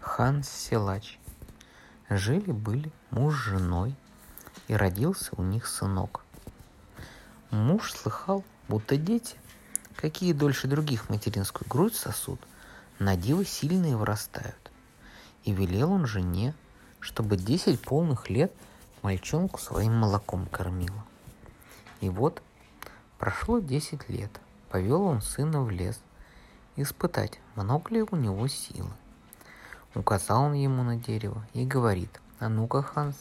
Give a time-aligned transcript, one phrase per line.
[0.00, 1.18] Ханс Силач.
[2.08, 3.94] Жили-были муж с женой,
[4.68, 6.24] и родился у них сынок.
[7.50, 9.36] Муж слыхал, будто дети,
[9.96, 12.40] какие дольше других материнскую грудь сосут,
[13.00, 14.70] на диво сильные вырастают.
[15.44, 16.54] И велел он жене,
[17.00, 18.52] чтобы десять полных лет
[19.02, 21.04] мальчонку своим молоком кормила.
[22.00, 22.40] И вот
[23.18, 24.30] прошло десять лет,
[24.70, 26.00] повел он сына в лес,
[26.76, 28.92] испытать, много ли у него силы.
[29.94, 33.16] Указал он ему на дерево и говорит, а ну-ка, Ханс,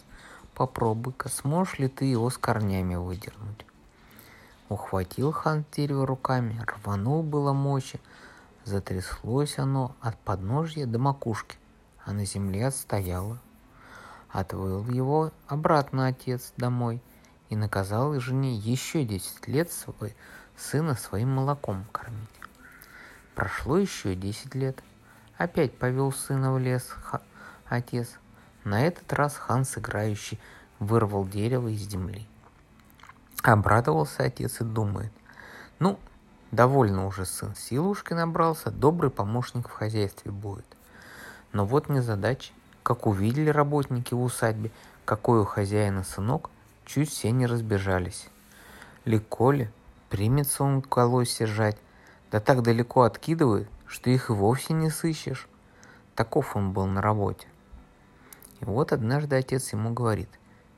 [0.54, 3.66] попробуй-ка, сможешь ли ты его с корнями выдернуть?
[4.70, 8.02] Ухватил Ханс дерево руками, рванул было мощи,
[8.66, 11.58] затряслось оно от подножья до макушки,
[12.04, 13.40] а на земле отстояло.
[14.30, 17.02] Отвел его обратно отец домой
[17.50, 20.16] и наказал жене еще десять лет свой,
[20.58, 22.28] сына своим молоком кормить.
[23.36, 24.84] Прошло еще десять лет.
[25.38, 27.22] Опять повел сына в лес ха-
[27.68, 28.18] отец.
[28.64, 30.40] На этот раз Ханс, играющий,
[30.80, 32.28] вырвал дерево из земли.
[33.44, 35.12] Обрадовался отец и думает,
[35.80, 36.00] ну,
[36.52, 40.66] довольно уже сын силушки набрался, добрый помощник в хозяйстве будет.
[41.54, 42.52] Но вот незадача.
[42.82, 44.72] Как увидели работники в усадьбе,
[45.06, 46.50] какой у хозяина сынок,
[46.86, 48.28] чуть все не разбежались.
[49.06, 49.70] Легко ли?
[50.10, 51.78] Примется он колось сжать,
[52.32, 55.48] да так далеко откидывает, что их и вовсе не сыщешь.
[56.16, 57.48] Таков он был на работе.
[58.60, 60.30] И вот однажды отец ему говорит,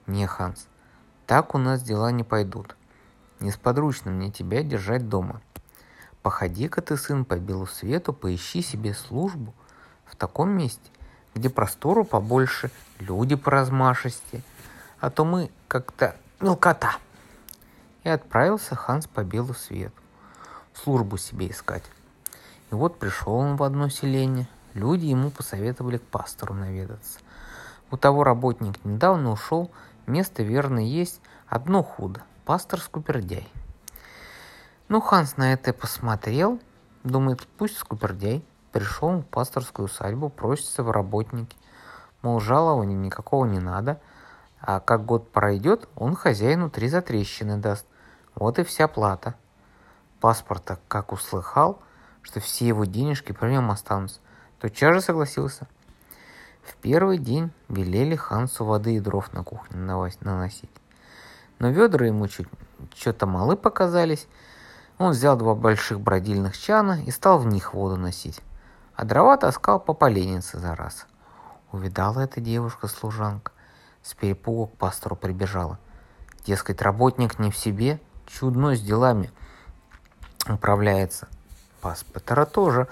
[0.08, 0.68] «Не, Ханс,
[1.26, 2.76] так у нас дела не пойдут.
[3.40, 5.42] Несподручно мне тебя держать дома.
[6.22, 9.54] Походи-ка ты, сын, по белу свету, поищи себе службу
[10.06, 10.92] в таком месте,
[11.34, 14.42] где простору побольше, люди поразмашисте,
[15.00, 16.98] а то мы как-то мелкота».
[18.04, 19.94] И отправился Ханс по белу свету
[20.74, 21.84] службу себе искать.
[22.72, 24.48] И вот пришел он в одно селение.
[24.74, 27.20] Люди ему посоветовали к пастору наведаться.
[27.92, 29.72] У того работник недавно ушел,
[30.06, 32.22] место верно есть, одно худо.
[32.46, 33.48] Пастор скупердяй.
[34.88, 36.60] Ну, Ханс на это посмотрел,
[37.04, 38.44] думает, пусть скупердяй.
[38.72, 41.58] Пришел в пасторскую усадьбу, просится в работники.
[42.22, 44.00] Мол, жалования никакого не надо,
[44.62, 47.86] а как год пройдет, он хозяину три затрещины даст.
[48.36, 49.36] Вот и вся плата–
[50.20, 51.80] паспорта, как услыхал,
[52.30, 54.20] что все его денежки при нем останутся,
[54.60, 55.68] тотчас же согласился.
[56.62, 60.70] В первый день велели Хансу воды и дров на кухне наносить.
[61.58, 62.48] Но ведра ему чуть
[62.96, 64.28] что-то малы показались.
[65.00, 68.40] Он взял два больших бродильных чана и стал в них воду носить.
[68.94, 71.08] А дрова таскал по поленнице за раз.
[71.72, 73.54] Увидала эта девушка-служанка.
[74.04, 75.80] С перепугу к пастору прибежала.
[76.46, 79.32] Дескать, работник не в себе, чудно с делами–
[80.48, 81.28] управляется.
[81.82, 82.88] Паспортера тоже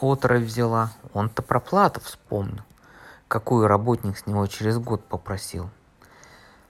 [0.00, 0.90] отрыв взяла.
[1.14, 2.62] Он-то про плату вспомнил.
[3.28, 5.70] Какую работник с него через год попросил.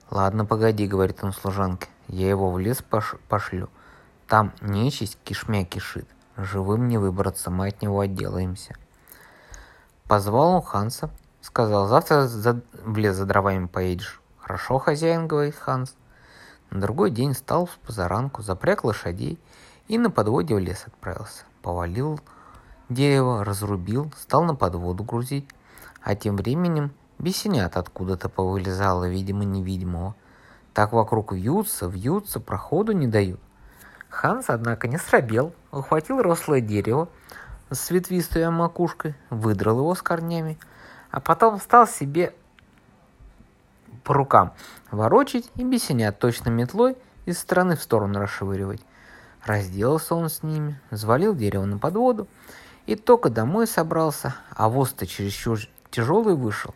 [0.09, 1.87] Ладно, погоди, говорит он служанке.
[2.07, 3.69] Я его в лес пош- пошлю.
[4.27, 6.07] Там нечисть кишмя кишит.
[6.37, 8.75] Живым не выбраться, мы от него отделаемся.
[10.07, 11.09] Позвал он Ханса,
[11.41, 12.61] сказал, завтра за...
[12.83, 14.21] в лес за дровами поедешь.
[14.39, 15.95] Хорошо, хозяин, говорит Ханс.
[16.69, 19.39] На другой день встал в позаранку, запряг лошадей
[19.87, 21.43] и на подводе в лес отправился.
[21.61, 22.19] Повалил
[22.89, 25.47] дерево, разрубил, стал на подводу грузить.
[26.01, 30.15] А тем временем бесенят откуда-то повылезало, видимо, невидимого.
[30.73, 33.39] Так вокруг вьются, вьются, проходу не дают.
[34.09, 37.09] Ханс, однако, не срабел, ухватил рослое дерево
[37.69, 40.57] с ветвистой макушкой, выдрал его с корнями,
[41.09, 42.33] а потом стал себе
[44.03, 44.53] по рукам
[44.91, 46.95] ворочить и бесенят точно метлой
[47.25, 48.81] из стороны в сторону расшвыривать.
[49.45, 52.27] Разделался он с ними, завалил дерево на подводу
[52.85, 55.59] и только домой собрался, а воз-то чересчур
[55.91, 56.73] тяжелый вышел.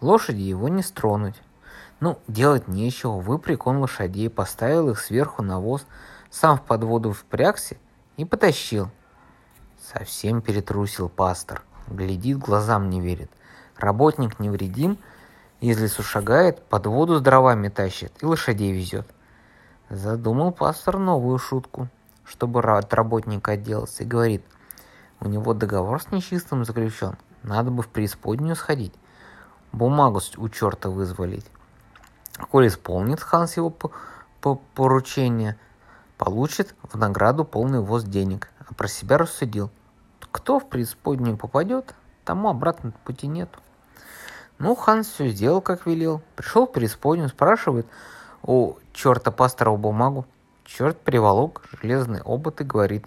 [0.00, 1.40] Лошади его не стронуть.
[2.00, 5.86] Ну, делать нечего, выпряг он лошадей, поставил их сверху на воз,
[6.30, 7.76] сам в подводу впрягся
[8.16, 8.90] и потащил.
[9.80, 11.62] Совсем перетрусил пастор.
[11.86, 13.30] Глядит, глазам не верит.
[13.76, 14.98] Работник невредим,
[15.60, 19.06] из лесу шагает, под воду с дровами тащит и лошадей везет.
[19.90, 21.88] Задумал пастор новую шутку–
[22.24, 24.44] чтобы от работника отделаться, и говорит,
[25.20, 28.94] у него договор с нечистым заключен, надо бы в преисподнюю сходить,
[29.72, 31.46] бумагу у черта вызволить.
[32.50, 33.92] Коль исполнит Ханс его по
[34.40, 35.58] по поручение,
[36.16, 39.70] получит в награду полный воз денег, а про себя рассудил.
[40.32, 41.94] Кто в преисподнюю попадет,
[42.24, 43.58] тому обратно пути нету.
[44.58, 46.22] Ну, Ханс все сделал, как велел.
[46.36, 47.86] Пришел в преисподнюю, спрашивает
[48.42, 50.26] у черта пастора бумагу.
[50.76, 53.06] Черт приволок железный обод и говорит,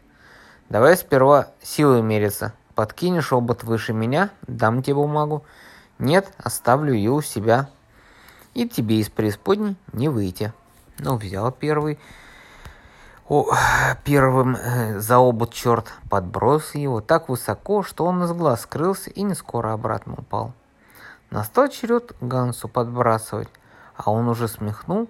[0.67, 5.45] давай сперва силой мериться, Подкинешь обод выше меня, дам тебе бумагу.
[5.97, 7.69] Нет, оставлю ее у себя.
[8.53, 10.51] И тебе из преисподней не выйти.
[10.99, 11.99] Ну, взял первый
[13.29, 13.47] о,
[14.03, 19.21] первым э, за обод черт, подбросил его так высоко, что он из глаз скрылся и
[19.21, 20.53] не скоро обратно упал.
[21.29, 23.49] Настал черед Гансу подбрасывать,
[23.95, 25.07] а он уже смехнул,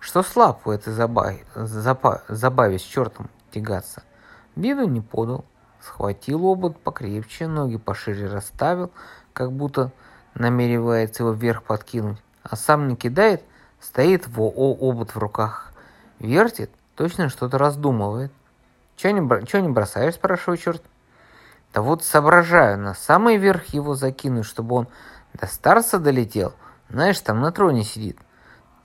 [0.00, 4.02] что слаб в этой забаве, забаве с чертом тягаться.
[4.56, 5.44] Виду не подал,
[5.80, 8.90] схватил обод покрепче, ноги пошире расставил,
[9.32, 9.92] как будто
[10.34, 13.44] намеревается его вверх подкинуть, а сам не кидает,
[13.80, 15.72] стоит в обод в руках,
[16.18, 18.32] вертит, точно что-то раздумывает.
[18.96, 20.82] Чего не, чё не бросаешь, спрашиваю черт.
[21.72, 24.88] Да вот соображаю, на самый верх его закинуть, чтобы он
[25.34, 26.52] до старца долетел.
[26.88, 28.18] Знаешь, там на троне сидит.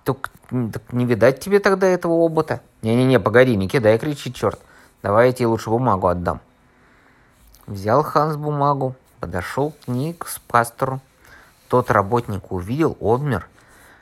[0.06, 2.62] Так, так не видать тебе тогда этого обота.
[2.84, 4.60] Не-не-не, погоди, не кидай, кричит черт.
[5.02, 6.42] Давай я тебе лучше бумагу отдам.
[7.66, 11.02] Взял Ханс бумагу, подошел к ней к пастору.
[11.68, 13.50] Тот работник увидел, обмер.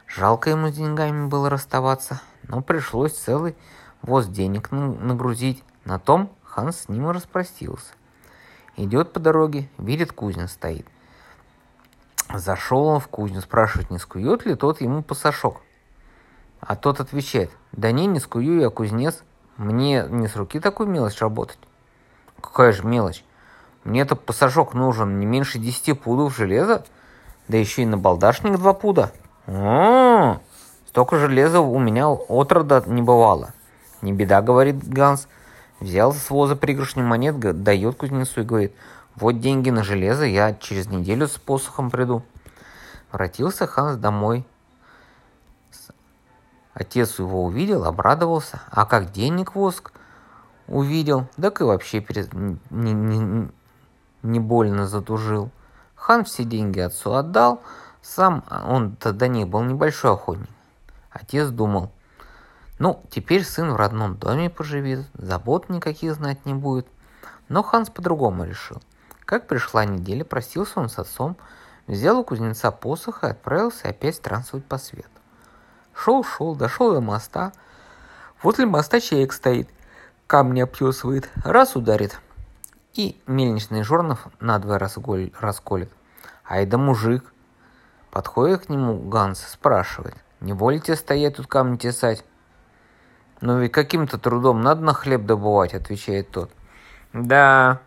[0.06, 3.56] Жалко ему с деньгами было расставаться, но пришлось целый
[4.02, 5.64] воз денег нагрузить.
[5.86, 7.94] На том Ханс с ним распростился.
[8.76, 10.86] Идет по дороге, видит, кузин стоит.
[12.34, 15.62] Зашел он в кузню, спрашивает, не скует ли тот ему пасашок.
[16.66, 19.24] А тот отвечает, да не, не скую я, кузнец.
[19.58, 21.60] Мне не с руки такую мелочь работать.
[22.42, 23.24] Какая же мелочь?
[23.84, 26.86] Мне-то пассажок нужен не меньше 10 пудов железа,
[27.48, 29.12] да еще и на балдашник 2 пуда.
[29.46, 30.40] О,
[30.88, 33.54] столько железа у меня отрода не бывало.
[34.02, 35.28] Не беда, говорит Ганс.
[35.82, 38.74] Взял с воза пригоршню монет, дает кузнецу и говорит,
[39.16, 42.24] вот деньги на железо, я через неделю с посохом приду.
[43.12, 44.46] Вратился Ханс домой.
[46.74, 49.92] Отец его увидел, обрадовался, а как денег воск
[50.68, 52.34] увидел, так и вообще перед...
[52.34, 53.50] не, не,
[54.24, 55.52] не больно затужил.
[55.96, 57.62] Хан все деньги отцу отдал,
[58.02, 60.50] сам он до них был небольшой охотник.
[61.12, 61.92] Отец думал,
[62.80, 66.88] ну, теперь сын в родном доме поживет, забот никаких знать не будет.
[67.48, 68.82] Но Ханс по-другому решил.
[69.26, 71.38] Как пришла неделя, простился он с отцом,
[71.88, 75.13] взял у кузнеца посох и отправился опять странствовать по свету.
[75.96, 77.54] Шел-шел, дошел до моста.
[78.42, 79.70] Возле моста человек стоит,
[80.28, 82.20] камни обтесывает, раз ударит,
[82.94, 85.92] и мельничный жорнов надвое расколет.
[86.48, 87.26] Ай да мужик.
[88.12, 92.24] Подходит к нему Ганс, спрашивает, не волите стоять тут камни тесать?
[93.42, 96.52] Ну ведь каким-то трудом надо на хлеб добывать, отвечает тот.
[97.12, 97.82] Да,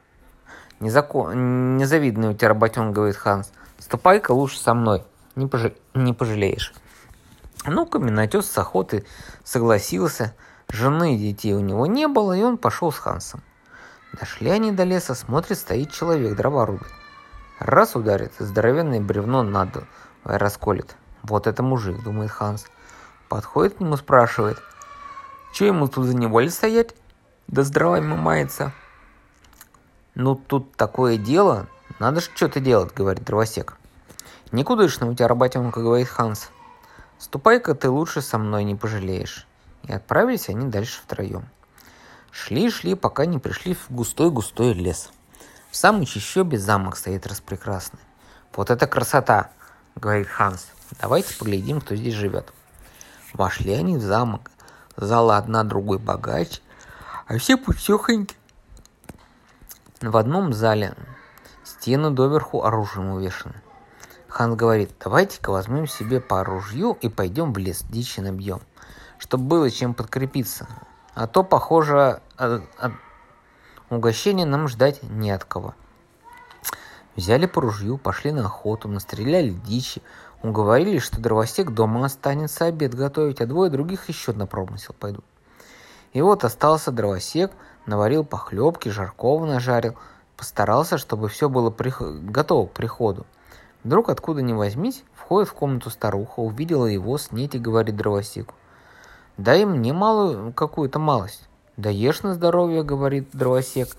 [0.81, 1.76] незакон...
[1.76, 3.52] незавидный у тебя работен, говорит Ханс.
[3.79, 5.05] Ступай-ка лучше со мной,
[5.37, 5.73] не, пож...
[5.94, 6.75] не пожалеешь.
[7.67, 9.05] Ну, каменотес с охоты
[9.45, 10.35] согласился.
[10.69, 13.43] Жены и детей у него не было, и он пошел с Хансом.
[14.13, 16.89] Дошли они до леса, смотрит, стоит человек, дрова рубит.
[17.59, 19.85] Раз ударит, здоровенное бревно надо
[20.25, 20.97] расколет.
[21.23, 22.67] Вот это мужик, думает Ханс.
[23.29, 24.59] Подходит к нему, спрашивает,
[25.53, 26.95] что ему тут за неволе стоять?
[27.49, 28.73] Да с дровами мается.
[30.15, 31.67] Ну, тут такое дело,
[31.99, 33.77] надо же что-то делать, говорит дровосек.
[34.53, 36.51] Никудышно у тебя работенка, говорит Ханс.
[37.19, 39.47] Ступай-ка ты лучше со мной не пожалеешь.
[39.85, 41.49] И отправились они дальше втроем.
[42.31, 45.11] Шли-шли, пока не пришли в густой-густой лес.
[45.71, 48.01] В самой чащобе замок стоит распрекрасный.
[48.55, 49.50] Вот это красота,
[49.95, 50.69] говорит Ханс.
[51.00, 52.52] Давайте поглядим, кто здесь живет.
[53.33, 54.50] Вошли они в замок.
[54.97, 56.61] Зала одна другой богаче,
[57.26, 58.35] а все путехоньки.
[60.00, 60.95] В одном зале
[61.64, 63.61] стены доверху оружием увешаны.
[64.37, 68.61] Хан говорит, давайте-ка возьмем себе по ружью и пойдем в лес, дичи набьем,
[69.16, 70.69] чтобы было чем подкрепиться.
[71.14, 72.93] А то, похоже, от, от
[73.88, 75.75] угощения нам ждать не от кого.
[77.14, 80.02] Взяли по ружью, пошли на охоту, настреляли дичи,
[80.43, 85.25] уговорили, что дровосек дома останется обед готовить, а двое других еще на промысел пойдут.
[86.12, 87.52] И вот остался дровосек,
[87.87, 89.97] наварил похлебки, жаркого нажарил,
[90.37, 92.02] постарался, чтобы все было прих...
[92.02, 93.25] готово к приходу.
[93.87, 98.52] Вдруг, откуда ни возьмись, входит в комнату старуха, увидела его, снеть и говорит дровосеку.
[99.37, 101.49] Дай мне малую какую-то малость.
[101.76, 103.97] Да ешь на здоровье, говорит дровосек.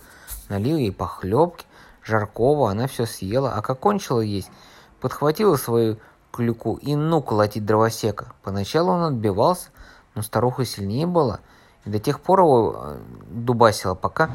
[0.49, 1.65] Налил ей похлебки,
[2.03, 4.51] жаркого, она все съела, а как кончила есть,
[4.99, 5.99] подхватила свою
[6.33, 8.33] клюку и ну колотить дровосека.
[8.43, 9.69] Поначалу он отбивался,
[10.15, 11.39] но старуха сильнее была,
[11.85, 14.31] и до тех пор его э, дубасила, пока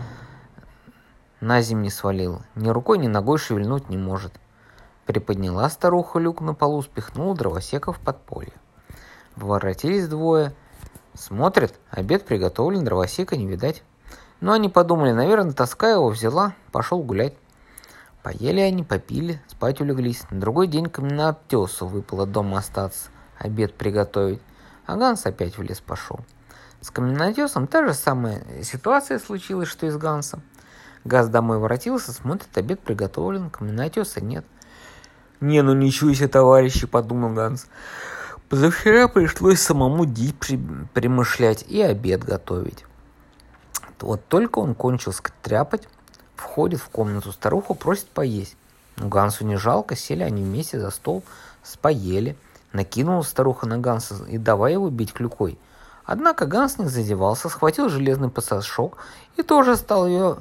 [1.43, 2.41] на землю не свалила.
[2.55, 4.33] Ни рукой, ни ногой шевельнуть не может.
[5.07, 8.53] Приподняла старуха люк на полу, спихнула дровосека в подполье.
[9.37, 10.55] Воротились двое,
[11.15, 13.83] Смотрят, обед приготовлен, дровосека не видать.
[14.41, 17.35] Но они подумали, наверное, тоска его взяла, пошел гулять.
[18.23, 20.25] Поели они, попили, спать улеглись.
[20.31, 24.41] На другой день каменотесу выпало дома остаться, обед приготовить.
[24.87, 26.21] А Ганс опять в лес пошел.
[26.81, 30.43] С каменотесом та же самая ситуация случилась, что и с Гансом.
[31.05, 34.47] Газ домой воротился, смотрит, обед приготовлен, каменотеса нет.
[35.43, 37.67] «Не, ну ничего себе, товарищи»,— подумал Ганс.
[38.49, 40.57] Позавчера пришлось самому дичь при,
[40.95, 42.85] примышлять и обед готовить.
[43.99, 45.89] Вот только он кончил стряпать,
[46.37, 48.57] входит в комнату старуху, просит поесть.
[48.97, 51.25] Ну, Гансу не жалко, сели они вместе за стол,
[51.65, 52.37] споели.
[52.73, 55.59] Накинула старуха на Ганса и давай его бить клюкой.
[56.05, 58.99] Однако Ганс не задевался, схватил железный пассажок
[59.37, 60.37] и тоже стал ее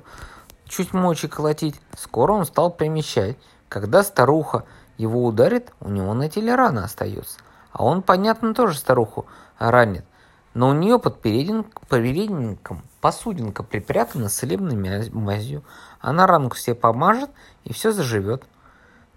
[0.65, 1.81] чуть мочи колотить.
[1.97, 3.35] Скоро он стал примещать.
[3.67, 4.65] Когда старуха
[5.01, 7.39] его ударит, у него на теле рана остается.
[7.71, 9.25] А он, понятно, тоже старуху
[9.57, 10.05] ранит.
[10.53, 15.63] Но у нее под передником посудинка припрятана целебной мазью.
[15.99, 17.29] Она ранку себе помажет,
[17.63, 18.43] и все заживет.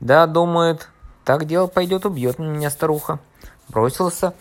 [0.00, 0.88] Да, думает,
[1.24, 3.18] так дело пойдет, убьет меня старуха.
[3.68, 4.34] Бросился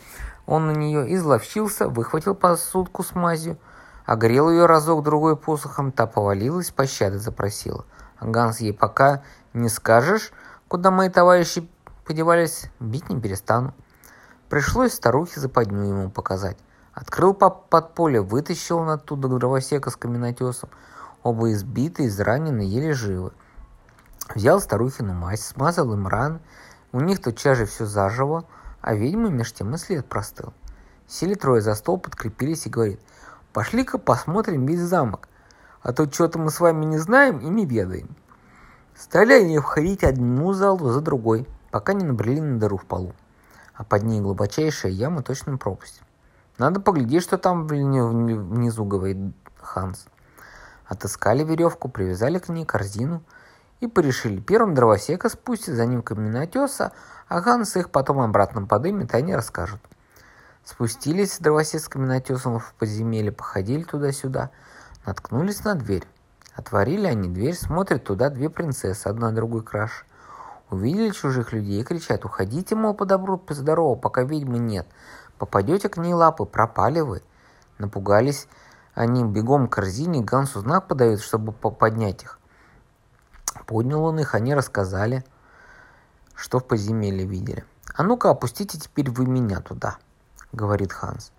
[0.46, 3.58] он на нее, изловчился, выхватил посудку с мазью,
[4.06, 7.86] огрел ее разок-другой посохом, та повалилась, пощады запросила.
[8.20, 9.24] Ганс ей пока
[9.54, 10.32] не скажешь,
[10.68, 11.68] куда мои товарищи
[12.06, 13.74] подевались, бить не перестану.
[14.50, 16.58] Пришлось старухе западню ему показать.
[16.94, 20.70] Открыл подполье, вытащил он оттуда дровосека с каменотесом.
[21.24, 23.32] Оба избиты, изранены, еле живы.
[24.36, 26.40] Взял старухину мазь, смазал им раны.
[26.92, 28.46] У них тотчас же все заживо,
[28.82, 30.54] а ведьмы меж тем и след простыл.
[31.08, 33.00] Сели трое за стол, подкрепились и говорит,
[33.54, 35.28] пошли-ка посмотрим весь замок,
[35.82, 38.16] а то что-то мы с вами не знаем и не ведаем.
[38.96, 43.14] Стали они входить одну залу за другой, пока не набрели на дыру в полу,
[43.74, 46.02] а под ней глубочайшая яма точно пропасть.
[46.60, 49.18] Надо поглядеть, что там внизу, говорит
[49.60, 50.06] Ханс.
[50.86, 53.24] Отыскали веревку, привязали к ней корзину
[53.80, 54.40] и порешили.
[54.40, 56.92] Первым дровосека спустить, за ним каменотеса,
[57.28, 59.82] а Ханс их потом обратно подымет, и они расскажут.
[60.64, 64.52] Спустились дровосек с каменотесом в подземелье, походили туда-сюда,
[65.06, 66.06] наткнулись на дверь.
[66.56, 70.06] Отворили они дверь, смотрят туда две принцессы, одна другой краше.
[70.70, 74.88] Увидели чужих людей и кричат, уходите, мол, по добру, по здорову, пока ведьмы нет.
[75.38, 77.22] Попадете к ней лапы, пропали вы.
[77.78, 78.48] Напугались
[78.94, 82.40] они бегом к корзине, Гансу знак подают, чтобы поднять их.
[83.66, 85.26] Поднял он их, они рассказали,
[86.36, 87.66] что в подземелье видели.
[87.96, 89.98] «А ну-ка, опустите теперь вы меня туда»,—
[90.52, 91.32] говорит Ханс.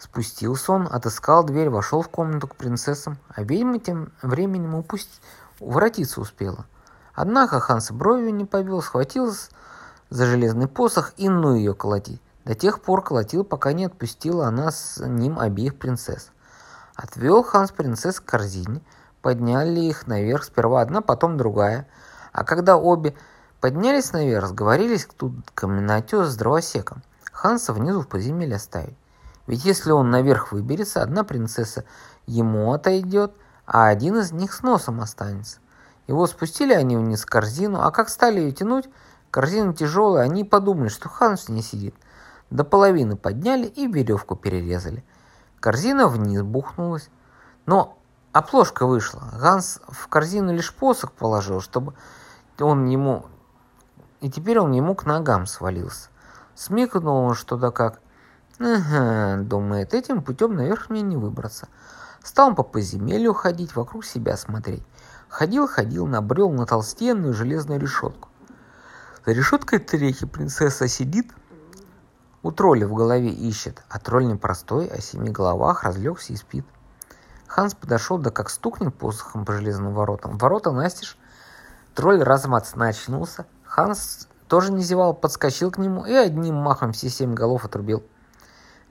[0.00, 5.20] Спустился он, отыскал дверь, вошел в комнату к принцессам, а ведьма тем временем упустить,
[5.60, 6.64] воротиться успела.
[7.14, 9.50] Однако Ханс бровью не повел, схватился
[10.08, 12.22] за железный посох и ну ее колотить.
[12.46, 16.30] До тех пор колотил, пока не отпустила она с ним обеих принцесс.
[16.94, 18.80] Отвел Ханс принцесс к корзине,
[19.20, 21.86] подняли их наверх, сперва одна, потом другая.
[22.32, 23.14] А когда обе
[23.60, 27.02] поднялись наверх, сговорились тут каменотес с дровосеком.
[27.30, 28.96] Ханса внизу в подземелье оставить.
[29.50, 31.84] Ведь если он наверх выберется, одна принцесса
[32.26, 33.34] ему отойдет,
[33.66, 35.58] а один из них с носом останется.
[36.06, 38.88] Его спустили они вниз в корзину, а как стали ее тянуть,
[39.30, 41.94] корзина тяжелая, они подумали, что Ханс не сидит–
[42.50, 45.04] до половины подняли и веревку перерезали.
[45.60, 47.08] Корзина вниз бухнулась.
[47.64, 47.98] Но
[48.32, 49.22] оплошка вышла.
[49.40, 51.94] Ганс в корзину лишь посох положил, чтобы
[52.58, 53.26] он ему...
[54.20, 56.10] И теперь он ему к ногам свалился.
[56.54, 58.00] Смекнул он что-то как.
[58.62, 61.68] Ага, думает, этим путем наверх мне не выбраться.
[62.22, 64.82] Стал он по подземелью ходить, вокруг себя смотреть.
[65.30, 68.28] Ходил, ходил, набрел на толстенную железную решетку.
[69.24, 71.32] За решеткой треки принцесса сидит,
[72.42, 76.66] у тролля в голове ищет, а тролль не простой, о семи головах разлегся и спит.
[77.46, 80.36] Ханс подошел, да как стукнет посохом по железным воротам.
[80.36, 81.16] Ворота настежь.
[81.94, 83.46] Тролль разом очнулся.
[83.64, 88.04] Ханс тоже не зевал, подскочил к нему и одним махом все семь голов отрубил.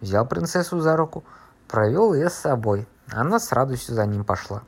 [0.02, 1.24] Взял принцессу за руку,
[1.68, 2.88] провел ее с собой.
[3.12, 4.64] Она с радостью за ним пошла.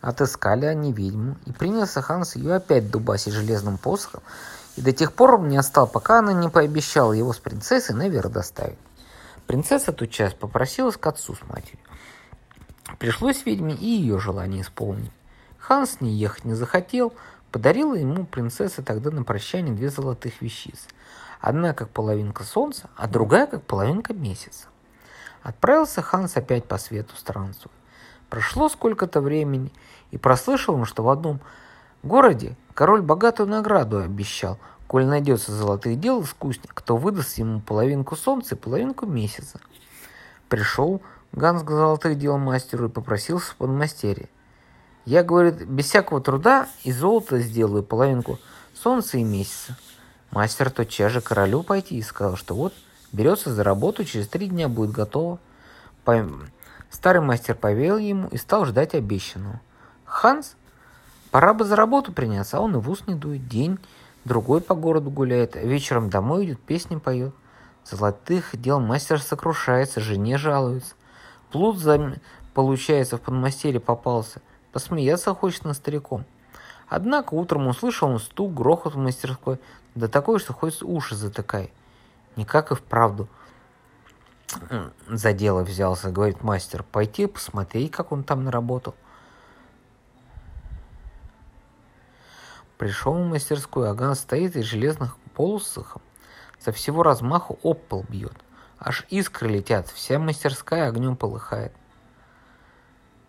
[0.00, 4.22] Отыскали они ведьму, и принялся Ханс ее опять дубасить железным посохом,
[4.76, 8.30] и до тех пор он не остал, пока она не пообещала его с принцессой наверх
[8.30, 8.78] доставить.
[9.46, 11.80] Принцесса ту часть попросилась к отцу с матерью.
[12.98, 15.12] Пришлось ведьме и ее желание исполнить.
[15.58, 17.12] Ханс не ехать не захотел,
[17.52, 20.88] подарила ему принцесса тогда на прощание две золотых вещицы.
[21.40, 24.68] Одна как половинка солнца, а другая как половинка месяца.
[25.42, 27.76] Отправился Ханс опять по свету странствовать.
[28.28, 29.72] Прошло сколько-то времени,
[30.10, 31.40] и прослышал он, что в одном
[32.02, 38.54] городе король богатую награду обещал, коль найдется золотых дел искусник, кто выдаст ему половинку солнца
[38.54, 39.60] и половинку месяца.
[40.48, 41.00] Пришел
[41.32, 44.28] Ганс к золотых дел мастеру и попросился в подмастерье.
[45.06, 48.38] Я, говорит, без всякого труда и золота сделаю половинку
[48.74, 49.76] солнца и месяца.
[50.30, 52.72] Мастер тотчас же королю пойти и сказал, что вот
[53.12, 55.38] берется за работу, через три дня будет готово.
[56.90, 59.60] Старый мастер повел ему и стал ждать обещанного.
[60.04, 60.56] Ханс,
[61.30, 63.48] пора бы за работу приняться, а он и в ус не дует.
[63.48, 63.78] День,
[64.24, 67.34] другой по городу гуляет, а вечером домой идет, песни поет.
[67.84, 70.94] Золотых дел мастер сокрушается, жене жалуется.
[71.50, 72.20] Плут за...
[72.54, 74.42] получается в подмастерье попался.
[74.72, 76.24] Посмеяться хочет на стариком.
[76.90, 79.60] Однако утром услышал он стук, грохот в мастерской,
[79.94, 81.72] да такой, что хоть уши затыкай.
[82.34, 83.28] Никак и вправду
[85.08, 86.82] за дело взялся, говорит мастер.
[86.82, 88.96] Пойти посмотреть, как он там наработал.
[92.76, 96.02] Пришел в мастерскую, Аган стоит и железных полусахом
[96.58, 97.78] со всего размаху об
[98.08, 98.36] бьет.
[98.80, 101.72] Аж искры летят, вся мастерская огнем полыхает.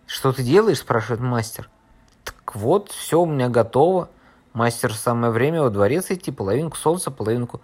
[0.08, 1.70] «Что ты делаешь?»– спрашивает мастер.
[2.52, 4.10] «Так вот, все у меня готово.
[4.52, 7.62] Мастер, самое время во дворец идти, половинку солнца, половинку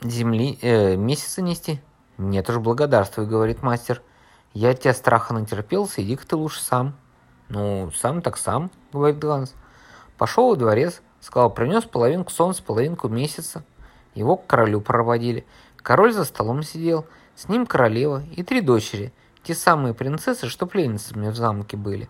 [0.00, 1.80] земли, э, месяца нести».
[2.18, 4.02] «Нет уж, благодарствуй»,– говорит мастер.
[4.52, 6.96] «Я тебя страха натерпелся, иди-ка ты лучше сам».
[7.48, 9.54] «Ну, сам так сам»,– говорит Ганс.
[10.18, 13.64] Пошел во дворец, сказал, принес половинку солнца, половинку месяца.
[14.16, 15.46] Его к королю проводили.
[15.76, 19.12] Король за столом сидел, с ним королева и три дочери–
[19.44, 22.08] те самые принцессы, что пленницами в замке были.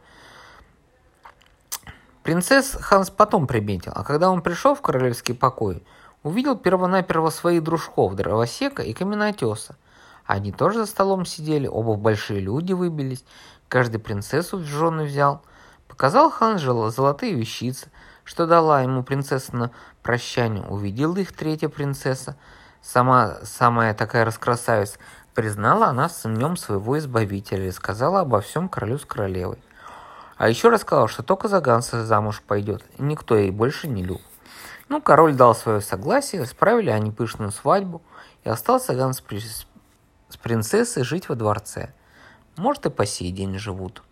[2.23, 5.85] Принцесс Ханс потом приметил, а когда он пришел в королевский покой,
[6.23, 9.77] увидел первонаперво своих дружков, дровосека и каменотеса.
[10.25, 13.25] Они тоже за столом сидели, оба большие люди выбились,
[13.69, 15.43] каждый принцессу в жены взял.
[15.89, 17.91] Показал хан золотые вещицы,
[18.25, 19.71] что дала ему принцесса на
[20.03, 20.65] прощание.
[20.65, 22.37] Увидела их третья принцесса,
[22.81, 24.99] сама самая такая раскрасавица,
[25.35, 29.57] Признала она с нем своего избавителя и сказала обо всем королю с королевой.
[30.43, 34.27] А еще рассказала, что только за Ганса замуж пойдет, и никто ей больше не любит.
[34.89, 38.03] Ну, король дал свое согласие, справили они пышную свадьбу,
[38.43, 39.23] и остался Ганс
[40.29, 41.95] с принцессой жить во дворце.
[42.57, 44.03] Может, и по сей день живут.